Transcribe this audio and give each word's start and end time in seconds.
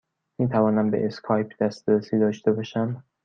می 0.39 0.47
توانم 0.47 0.91
به 0.91 1.05
اسکایپ 1.05 1.53
دسترسی 1.63 2.19
داشته 2.19 2.51
باشم؟ 2.51 3.03